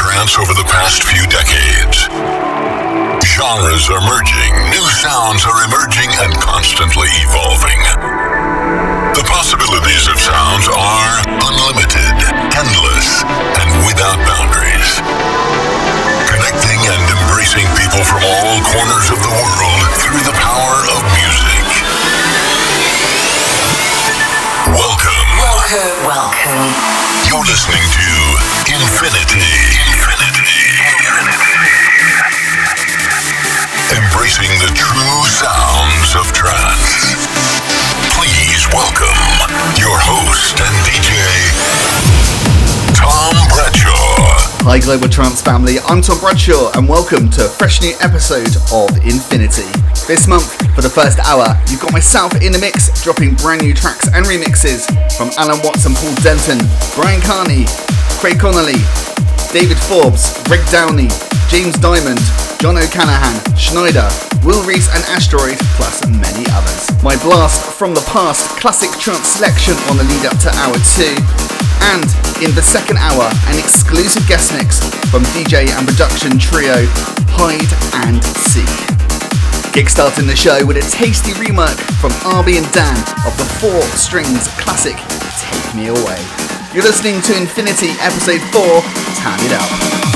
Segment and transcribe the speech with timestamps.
[0.00, 2.08] trance over the past few decades.
[3.20, 7.76] Genres are merging, new sounds are emerging and constantly evolving.
[9.12, 12.16] The possibilities of sounds are unlimited,
[12.56, 13.28] endless,
[13.60, 14.88] and without boundaries.
[16.32, 21.64] Connecting and embracing people from all corners of the world through the power of music.
[24.72, 25.28] Welcome.
[25.44, 25.92] Welcome.
[26.08, 26.72] Welcome.
[27.28, 29.99] You're listening to Infinity.
[33.90, 37.10] Embracing the true sounds of trance.
[38.14, 39.10] Please welcome
[39.74, 41.10] your host and DJ,
[42.94, 44.62] Tom Bradshaw.
[44.62, 45.80] Hi, Global Trance family.
[45.88, 49.66] I'm Tom Bradshaw, and welcome to a fresh new episode of Infinity.
[50.06, 53.74] This month, for the first hour, you've got myself in the mix, dropping brand new
[53.74, 54.86] tracks and remixes
[55.18, 56.62] from Allen Watson, Paul Denton,
[56.94, 57.66] Bryan Kearney,
[58.22, 58.78] Craig Connelly,
[59.52, 61.10] David Forbes, Greg Downey,
[61.50, 62.22] James Dymond,
[62.60, 64.06] John O'Callaghan, Sneijder,
[64.46, 66.86] Will Rees and Asteroid, plus many others.
[67.02, 71.18] My blast from the past classic trance selection on the lead up to hour two.
[71.90, 72.06] And
[72.38, 74.78] in the second hour, an exclusive guest mix
[75.10, 76.86] from DJ and production trio
[77.34, 77.74] Hide
[78.06, 78.70] and Seek.
[79.74, 84.46] Kickstarting the show with a tasty rework from Arbe and Dann of the Four Strings
[84.62, 84.94] classic
[85.42, 86.49] Take Me Away.
[86.72, 88.62] You're listening to Infinity Episode 4,
[89.24, 90.09] Turn It Up.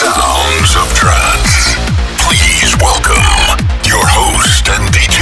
[0.00, 1.76] Sounds of trance.
[2.24, 5.20] Please welcome your host and DJ,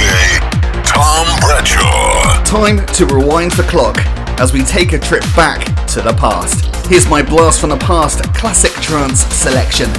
[0.87, 2.41] Tom Bradshaw.
[2.45, 3.97] Time to rewind the clock
[4.39, 6.73] as we take a trip back to the past.
[6.87, 9.91] Here's my blast from the past classic trance selection.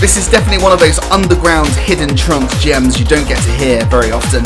[0.00, 3.86] This is definitely one of those underground hidden trance gems you don't get to hear
[3.86, 4.44] very often.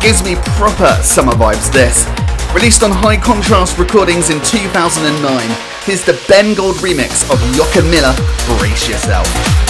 [0.00, 2.02] Gives me proper summer vibes this.
[2.52, 8.14] Released on High Contrast Recordings in 2009, here's the Ben Gold remix of Jochen Miller,
[8.46, 9.69] Brace Yourself.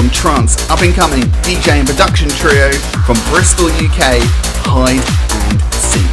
[0.00, 2.72] From trance up-and-coming DJ and production trio
[3.04, 4.16] from Bristol, UK,
[4.64, 6.08] Hide and Seek.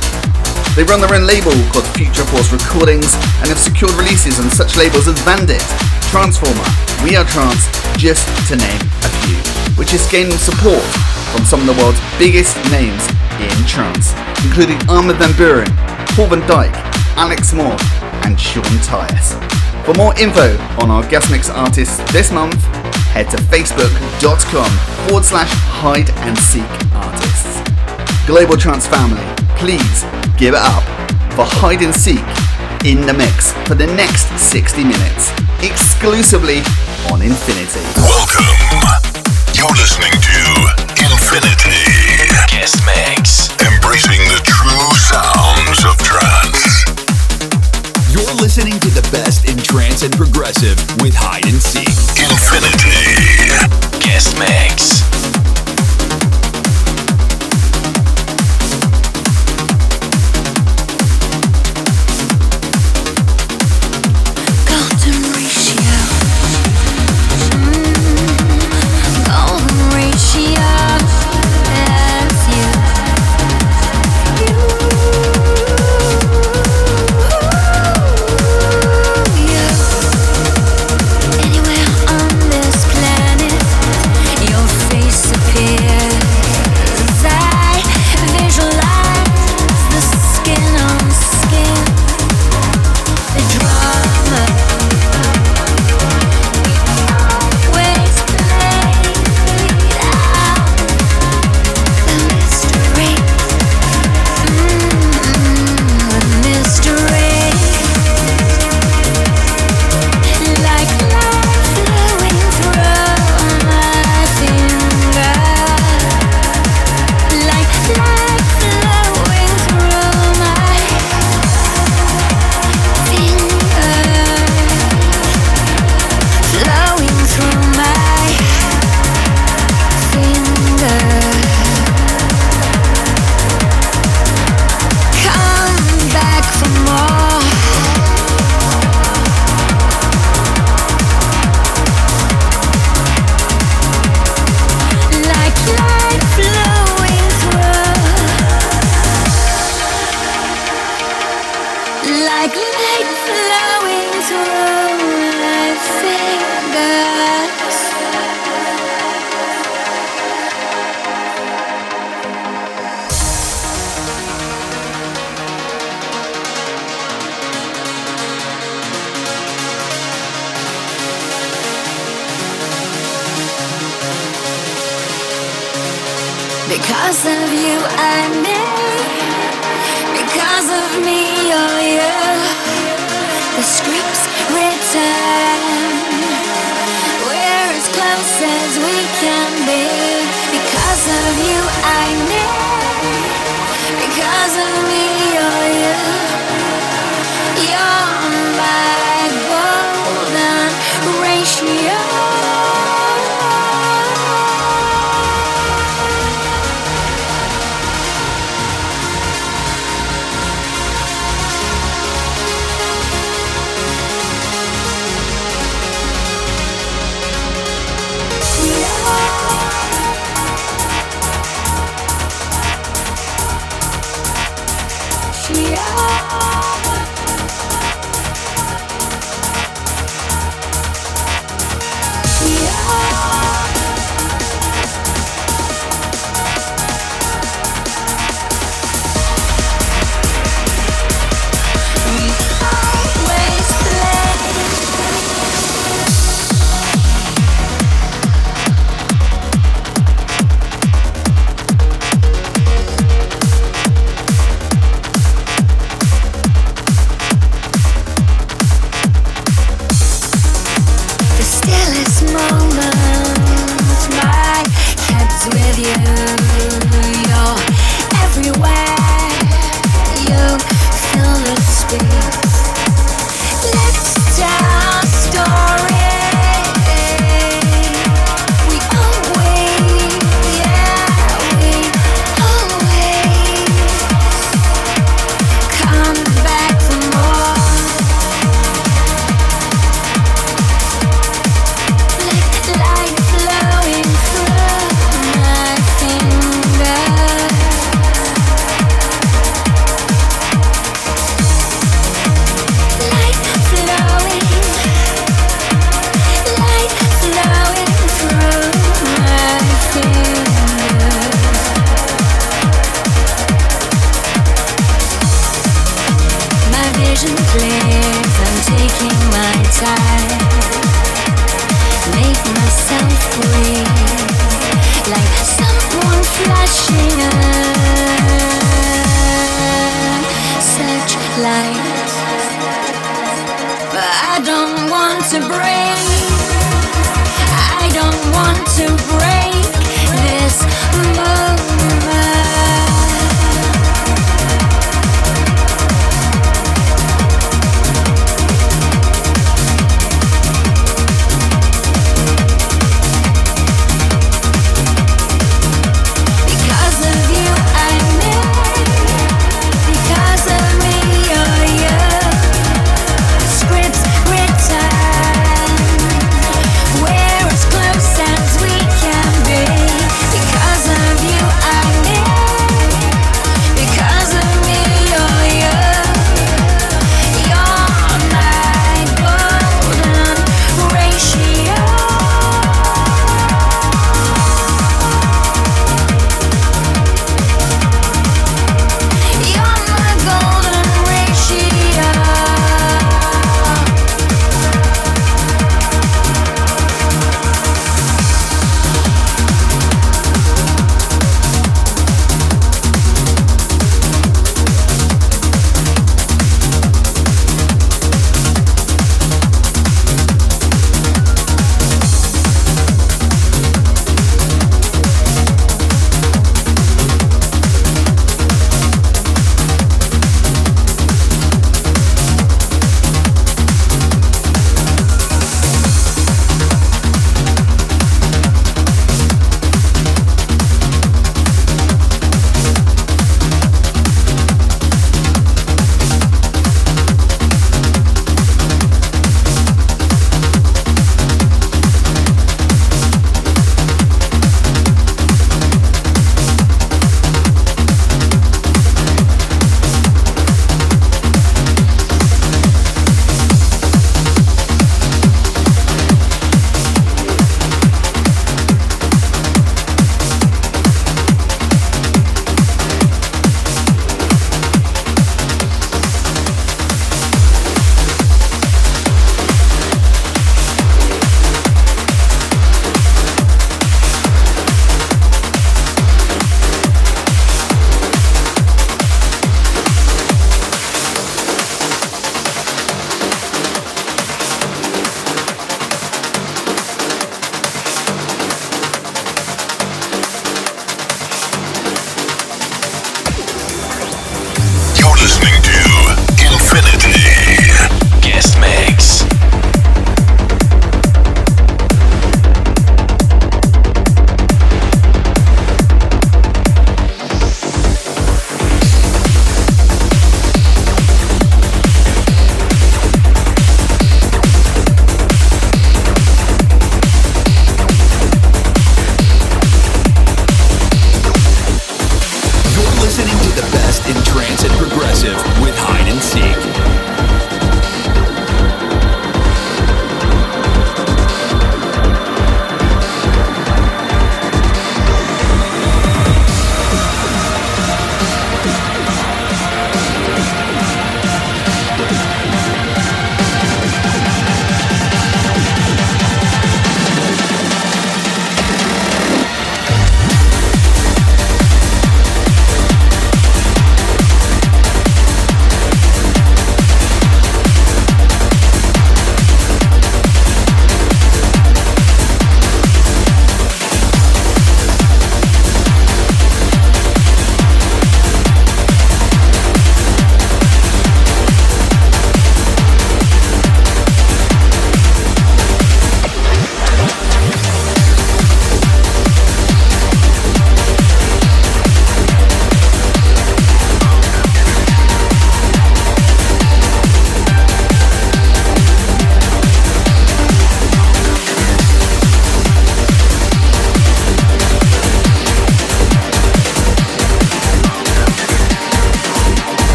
[0.75, 3.07] They run their own label called Future Force Recordings
[3.39, 5.63] and have secured releases on such labels as Vandit,
[6.11, 6.67] Trance Former,
[6.99, 7.63] We Are Trance,
[7.95, 9.39] just to name a few,
[9.79, 10.83] which is gaining support
[11.31, 13.07] from some of the world's biggest names
[13.39, 14.11] in trance,
[14.43, 15.71] including Armin van Buuren,
[16.11, 16.75] Paul van Dyk,
[17.15, 17.79] Alex Morph,
[18.27, 19.39] and Sean Tyas.
[19.88, 22.59] For more info on our guest mix artists this month,
[23.13, 24.71] head to facebook.com
[25.07, 27.61] forward slash hide and seek artists.
[28.25, 29.23] Global Trance family,
[29.55, 30.03] please
[30.37, 30.83] give it up
[31.37, 32.25] for Hide and Seek
[32.85, 35.29] in the mix for the next 60 minutes,
[35.61, 36.65] exclusively
[37.13, 37.85] on Infinity.
[38.01, 38.49] Welcome.
[39.53, 40.37] You're listening to
[40.97, 41.77] Infinity
[42.49, 43.53] Guest Mix.
[43.61, 44.56] Embracing the true
[49.97, 51.87] trance and progressive with Hide and Seek.
[52.19, 53.99] Infinity.
[53.99, 55.16] Guest Mix.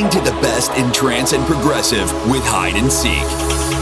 [0.00, 3.79] Listening to the best in trance and progressive with Hide and Seek.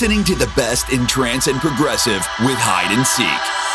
[0.00, 3.67] Listening to the best in trance and progressive with Hide and Seek.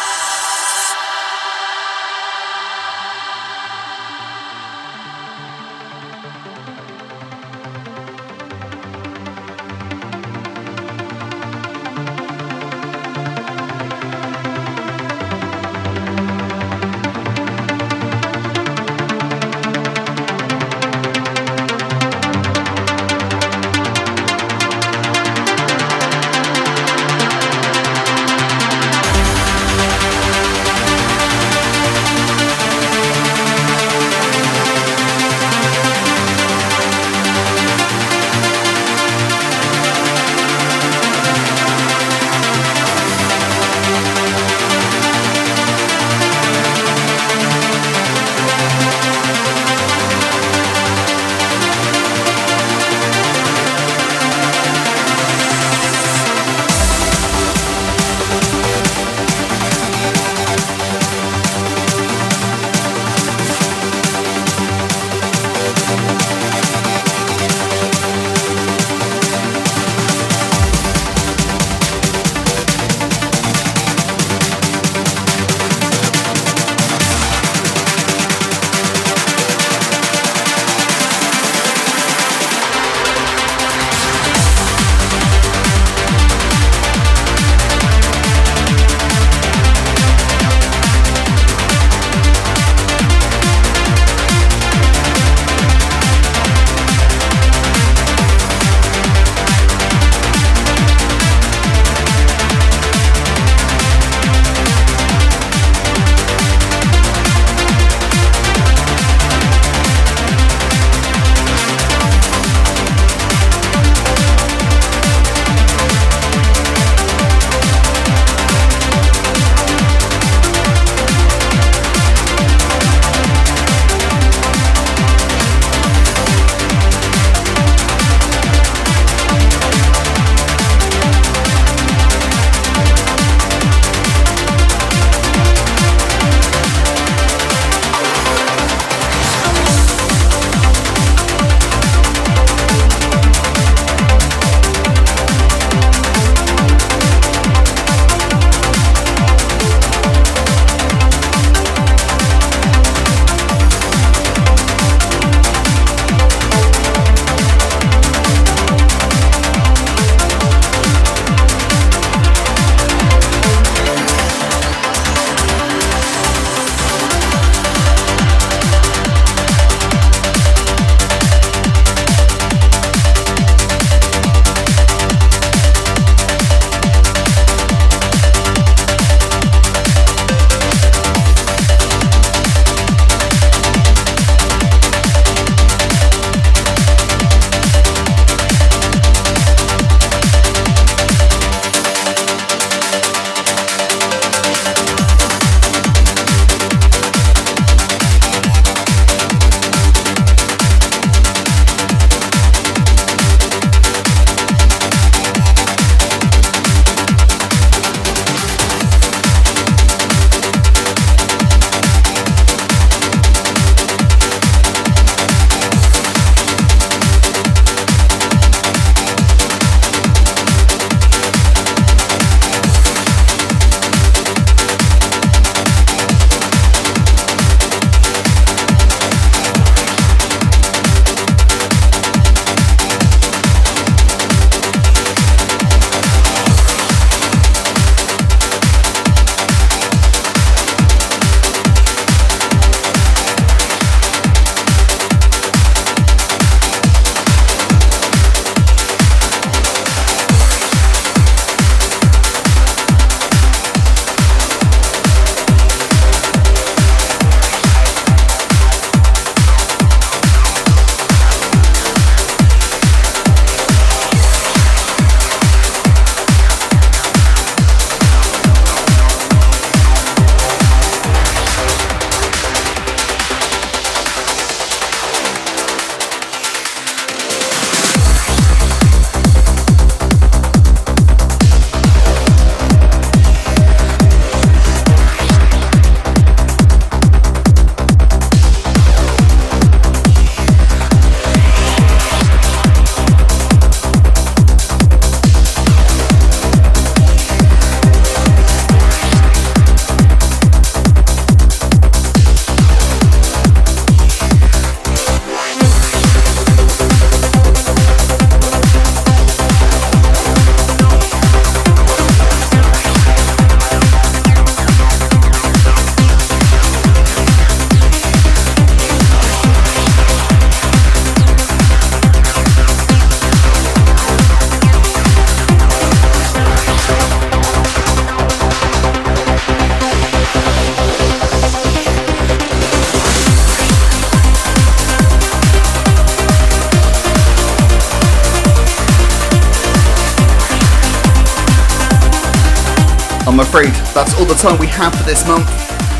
[344.44, 345.48] Time we have for this month.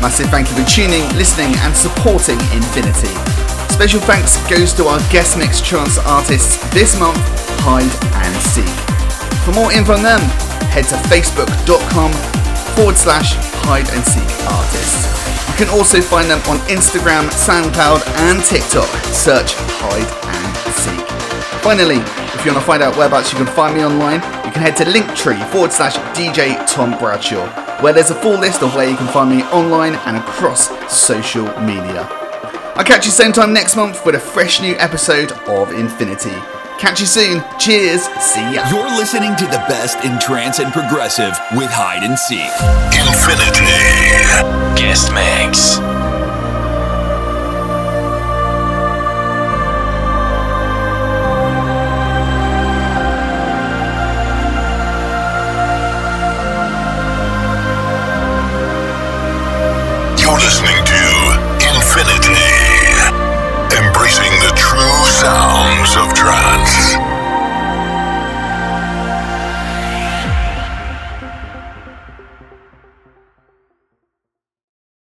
[0.04, 3.08] Massive thank you for tuning, listening, and supporting Infinity.
[3.72, 7.16] Special thanks goes to our guest mix trance artists this month,
[7.64, 8.68] Hide and Seek.
[9.48, 10.20] For more info on them,
[10.68, 12.12] head to facebook.com
[12.76, 13.32] forward slash
[13.64, 15.08] hide and seek artists.
[15.48, 18.92] You can also find them on Instagram, SoundCloud, and TikTok.
[19.08, 21.06] Search Hide and Seek.
[21.64, 22.04] Finally,
[22.36, 24.76] if you want to find out whereabouts you can find me online, you can head
[24.76, 28.96] to linktree forward slash DJ Tom Bradshaw, where there's a full list of where you
[28.96, 32.06] can find me online and across social media.
[32.76, 36.34] I'll catch you same time next month with a fresh new episode of Infinity.
[36.78, 37.42] Catch you soon.
[37.58, 38.04] Cheers.
[38.20, 38.68] See ya.
[38.68, 42.50] You're listening to the best in trance and progressive with Hide and Seek.
[42.98, 43.70] Infinity.
[44.80, 45.93] Guest mix.